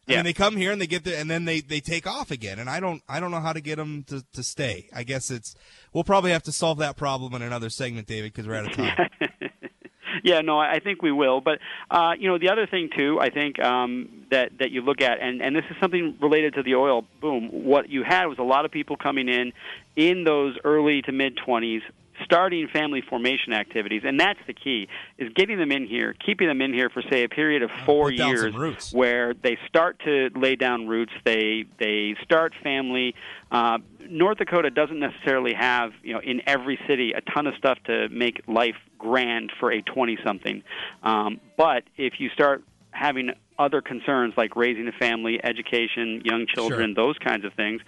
[0.09, 0.17] I Yeah.
[0.17, 2.57] mean, they come here and they get there, and then they, they take off again.
[2.59, 4.89] And I don't I don't know how to get them to, to stay.
[4.93, 5.55] I guess it's
[5.93, 8.71] we'll probably have to solve that problem in another segment, David, because we're out of
[8.75, 8.97] time.
[10.23, 11.41] yeah, no, I think we will.
[11.41, 11.59] But
[11.91, 15.21] uh, you know, the other thing too, I think um, that that you look at,
[15.21, 17.49] and and this is something related to the oil boom.
[17.51, 19.53] What you had was a lot of people coming in
[19.95, 21.81] in those early to mid twenties.
[22.23, 26.61] Starting family formation activities, and that's the key: is getting them in here, keeping them
[26.61, 30.87] in here for say a period of four years, where they start to lay down
[30.87, 31.13] roots.
[31.25, 33.15] They they start family.
[33.51, 33.79] Uh,
[34.09, 38.09] North Dakota doesn't necessarily have, you know, in every city a ton of stuff to
[38.09, 40.63] make life grand for a 20-something.
[41.03, 46.93] Um, but if you start having other concerns like raising a family, education, young children,
[46.95, 47.81] those kinds of things,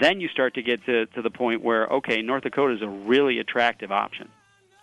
[0.00, 2.88] then you start to get to, to the point where, okay, North Dakota is a
[2.88, 4.28] really attractive option.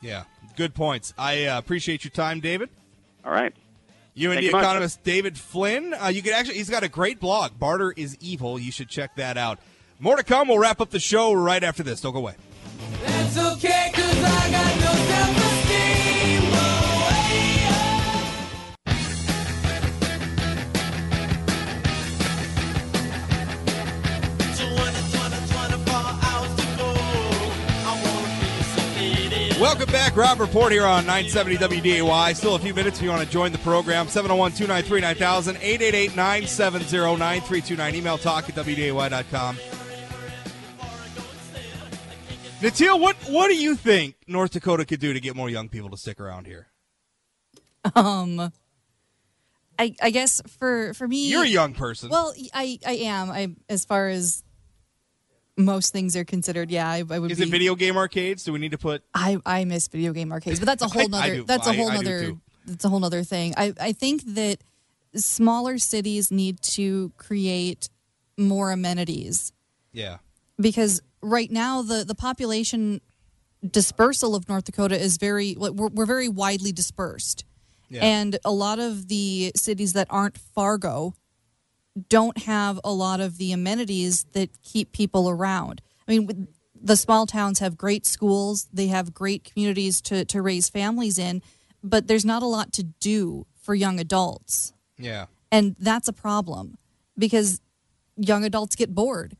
[0.02, 0.24] Yeah,
[0.56, 1.14] good points.
[1.18, 2.70] I uh, appreciate your time, David.
[3.26, 3.54] All right.
[4.14, 4.64] You and Thank the you much.
[4.64, 5.94] economist David Flynn.
[5.94, 7.60] Uh, you can actually, he's got a great blog.
[7.60, 8.58] Barter is evil.
[8.60, 9.60] You should check that out.
[10.00, 10.48] More to come.
[10.48, 12.00] We'll wrap up the show right after this.
[12.02, 12.36] Don't go away.
[13.04, 14.75] That's okay, 'cause I got
[29.66, 30.16] Welcome back.
[30.16, 32.36] Rob Port here on 970 WDAY.
[32.36, 34.08] Still a few minutes if you want to join the program.
[34.08, 37.96] 701 293 9000 888 970 9329.
[37.96, 39.58] Email talk at WDAY.com.
[42.62, 45.90] Natil, what, what do you think North Dakota could do to get more young people
[45.90, 46.68] to stick around here?
[47.96, 48.52] Um,
[49.80, 52.10] I I guess for for me, You're a young person.
[52.10, 53.32] Well, I I am.
[53.32, 54.44] I as far as
[55.58, 57.46] most things are considered, yeah, I, I would Is be.
[57.46, 58.44] it video game arcades?
[58.44, 59.04] Do we need to put.
[59.14, 61.44] I I miss video game arcades, but that's a whole nother.
[61.44, 62.26] That's a whole I do nother.
[62.26, 62.42] too.
[62.66, 63.54] That's a whole nother thing.
[63.58, 64.58] I I think that
[65.16, 67.90] smaller cities need to create
[68.38, 69.54] more amenities
[69.94, 70.18] Yeah.
[70.60, 73.00] because right now the the population
[73.66, 77.46] dispersal of North Dakota is very we're, we're very widely dispersed.
[77.90, 78.04] Yeah.
[78.04, 81.14] And a lot of the cities that aren't Fargo
[82.10, 85.82] don't have a lot of the amenities that keep people around.
[86.08, 86.48] I mean,
[86.80, 91.42] the small towns have great schools, they have great communities to, to raise families in,
[91.84, 94.74] but there's not a lot to do for young adults.
[94.98, 95.26] Yeah.
[95.52, 96.78] And that's a problem
[97.18, 97.62] because
[98.18, 99.38] young adults get bored.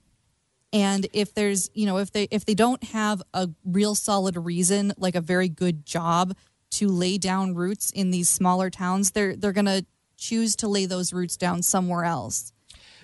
[0.74, 4.94] And if there's, you know, if they if they don't have a real solid reason,
[4.98, 6.36] like a very good job
[6.72, 9.86] to lay down roots in these smaller towns, they're they're going to
[10.18, 12.52] choose to lay those roots down somewhere else.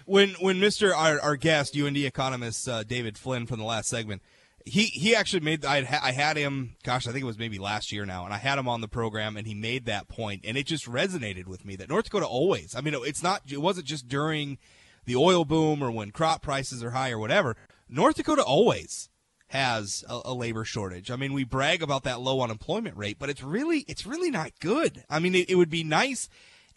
[0.06, 0.94] when when Mr.
[0.96, 4.22] our, our guest UND economist uh, David Flynn from the last segment
[4.66, 7.92] he he actually made I I had him gosh I think it was maybe last
[7.92, 10.58] year now and I had him on the program and he made that point and
[10.58, 13.88] it just resonated with me that North Dakota always I mean it's not it wasn't
[13.88, 14.58] just during
[15.06, 17.56] the oil boom or when crop prices are high or whatever
[17.90, 19.10] North Dakota always
[19.48, 21.12] has a, a labor shortage.
[21.12, 24.52] I mean, we brag about that low unemployment rate, but it's really it's really not
[24.62, 25.04] good.
[25.10, 26.30] I mean, it, it would be nice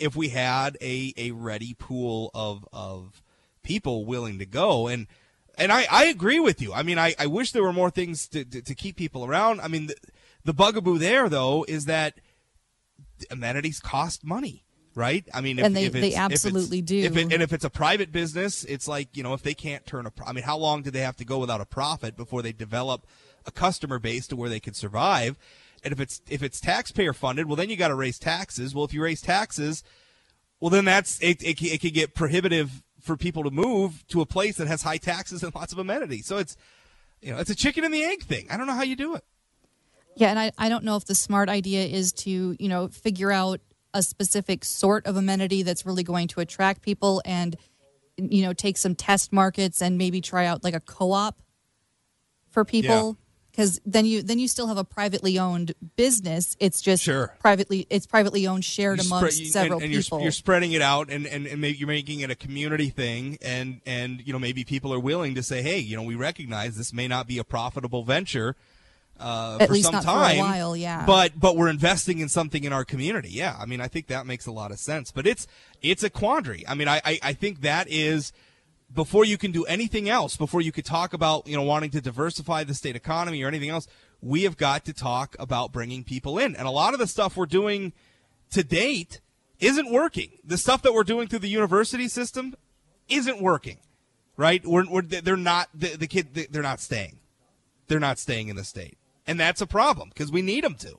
[0.05, 3.23] if we had a, a ready pool of of
[3.63, 5.07] people willing to go and
[5.57, 6.73] and I, I agree with you.
[6.75, 9.61] I mean, I, I wish there were more things to, to, to keep people around.
[9.61, 9.95] I mean, the,
[10.45, 12.15] the bugaboo there though is that
[13.31, 14.65] amenities cost money,
[14.95, 15.25] right?
[15.33, 16.99] I mean, if, And they- if they it's- if it's- absolutely do.
[16.99, 19.87] If it, and if it's a private business, it's like you know, if they can't
[19.87, 22.17] turn a, pro- I mean, how long do they have to go without a profit
[22.17, 23.07] before they develop
[23.47, 25.39] a customer base to where they can survive?
[25.85, 28.75] And if it's if it's taxpayer funded, well, then you got to raise taxes.
[28.75, 29.85] Well, if you raise taxes,
[30.59, 31.43] well, then that's it.
[31.43, 34.97] It, it could get prohibitive for people to move to a place that has high
[34.97, 36.27] taxes and lots of amenities.
[36.27, 36.57] So it's
[37.21, 38.47] you know, it's a chicken and the egg thing.
[38.51, 39.25] I don't know how you do it.
[40.17, 43.33] Yeah, and I, I don't know if the smart idea is to, you know, figure
[43.33, 43.61] out
[43.95, 47.57] a specific sort of amenity that's really going to attract people and,
[48.17, 51.41] you know, take some test markets and maybe try out like a co op
[52.51, 53.17] for people.
[53.55, 56.57] Because then you then you still have a privately owned business.
[56.59, 57.37] It's just Sure.
[57.39, 60.19] privately it's privately owned, shared You amongst spread- you- several and, and people.
[60.19, 63.81] You're, you're spreading it out, and and, and you're making it a community thing, and
[63.87, 66.93] and you know maybe people are willing to say, hey, you know, we recognize this
[66.93, 68.57] may not be a profitable venture.
[69.21, 71.07] Uh, At for least some not for a time, while, yeah.
[71.07, 73.29] But but we're investing in something in our community.
[73.31, 75.13] Yeah, I mean, I think that makes a lot of sense.
[75.13, 75.47] But it's
[75.81, 76.65] it's a quandary.
[76.67, 78.33] I mean, I I, I think that is
[78.95, 82.01] before you can do anything else, before you could talk about you know wanting to
[82.01, 83.87] diversify the state economy or anything else,
[84.21, 86.55] we have got to talk about bringing people in.
[86.57, 87.93] And a lot of the stuff we're doing
[88.51, 89.21] to date
[89.61, 90.39] isn't working.
[90.45, 92.55] The stuff that we're doing through the university system
[93.09, 93.79] isn't working,
[94.37, 94.65] right?
[94.65, 97.19] We're, we're they're not the, the kid they're not staying.
[97.89, 100.99] They're not staying in the state, and that's a problem because we need them to.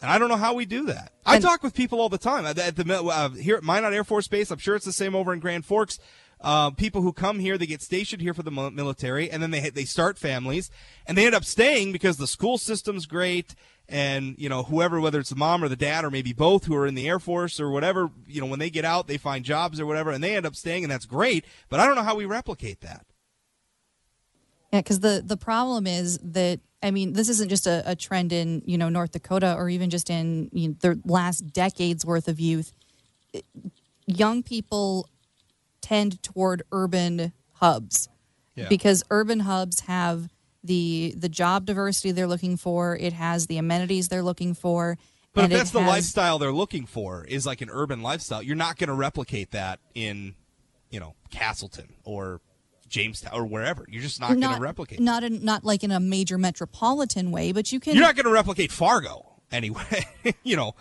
[0.00, 1.12] And I don't know how we do that.
[1.26, 3.64] I And- talk with people all the time at the, at the uh, here at
[3.64, 4.50] Minot Air Force Base.
[4.50, 5.98] I'm sure it's the same over in Grand Forks.
[6.40, 9.70] Uh, people who come here, they get stationed here for the military, and then they
[9.70, 10.70] they start families,
[11.06, 13.56] and they end up staying because the school system's great,
[13.88, 16.76] and you know whoever, whether it's the mom or the dad or maybe both, who
[16.76, 19.44] are in the Air Force or whatever, you know when they get out, they find
[19.44, 21.44] jobs or whatever, and they end up staying, and that's great.
[21.68, 23.04] But I don't know how we replicate that.
[24.72, 28.32] Yeah, because the the problem is that I mean this isn't just a, a trend
[28.32, 32.28] in you know North Dakota or even just in you know, the last decades worth
[32.28, 32.72] of youth.
[34.06, 35.08] Young people
[35.88, 38.08] tend toward urban hubs
[38.54, 38.68] Yeah.
[38.68, 40.28] because urban hubs have
[40.62, 42.96] the the job diversity they're looking for.
[42.96, 44.98] It has the amenities they're looking for.
[45.32, 48.42] But and if that's the has- lifestyle they're looking for, is like an urban lifestyle,
[48.42, 50.34] you're not going to replicate that in,
[50.90, 52.40] you know, Casselton or
[52.88, 53.84] Jamestown or wherever.
[53.88, 54.98] You're just not, going to replicate.
[55.00, 57.94] not in, not like in a major metropolitan way, but you can.
[57.94, 60.06] You're not going to replicate Fargo anyway.
[60.42, 60.74] you know,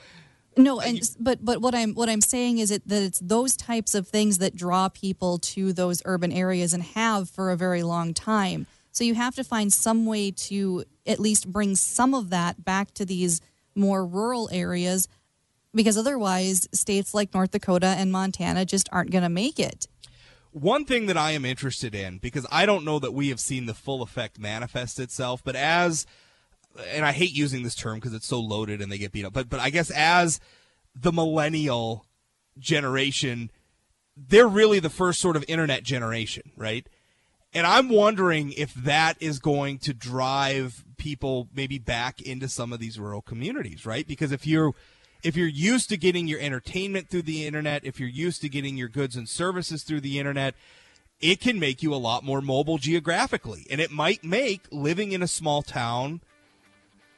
[0.58, 3.93] No, and but but what I'm what I'm saying is it that it's those types
[3.93, 8.14] of things that draw people to those urban areas and have for a very long
[8.14, 8.66] time.
[8.91, 12.91] So you have to find some way to at least bring some of that back
[12.95, 13.39] to these
[13.76, 15.08] more rural areas
[15.76, 19.88] because otherwise states like North Dakota and Montana just aren't going to make it.
[20.51, 23.68] one thing that I am interested in because I don't know that we have seen
[23.68, 26.08] the full effect manifest itself, but as
[26.91, 29.34] and I hate using this term because it's so loaded and they get beat up,
[29.34, 30.39] but but I guess as
[30.95, 32.05] the millennial
[32.57, 33.51] generation,
[34.15, 36.88] they're really the first sort of internet generation, right?
[37.53, 42.80] And I'm wondering if that is going to drive people maybe back into some of
[42.80, 44.07] these rural communities, right?
[44.07, 44.73] Because if you're
[45.23, 48.78] if you're used to getting your entertainment through the internet, if you're used to getting
[48.78, 50.53] your goods and services through the internet,
[51.19, 53.65] it can make you a lot more mobile geographically.
[53.69, 56.21] And it might make living in a small town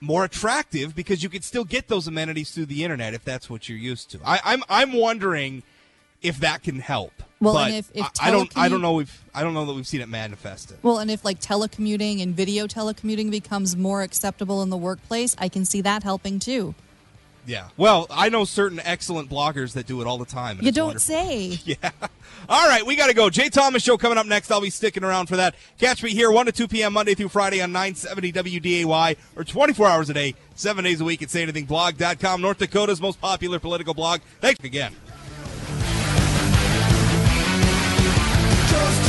[0.02, 3.68] more attractive because you could still get those amenities through the internet if that's what
[3.68, 4.20] you're used to.
[4.26, 5.64] I, I'm I'm wondering
[6.22, 7.12] if that can help.
[7.42, 9.66] Well, but and if- if I, I don't I don't know if I don't know
[9.66, 10.78] that we've seen it manifested.
[10.84, 15.50] Well, and if like telecommuting and video telecommuting becomes more acceptable in the workplace, I
[15.50, 16.76] can see that helping too.
[17.50, 17.70] Yeah.
[17.78, 20.58] Well, I know certain excellent bloggers that do it all the time.
[20.60, 21.16] and You don't wonderful.
[21.16, 21.58] say.
[21.66, 21.90] Yeah.
[22.48, 23.30] All right, we got to go.
[23.32, 24.52] Jay Thomas show coming up next.
[24.52, 25.56] I'll be sticking around for that.
[25.80, 26.94] Catch me here 1 to 2 p.m.
[26.94, 31.22] Monday through Friday on 970 WDAY or 24 hours a day, 7 days a week
[31.24, 34.22] at sayanythingblog.com, North Dakota's most popular political blog.
[34.42, 34.96] Thanks again.
[38.70, 39.09] Just to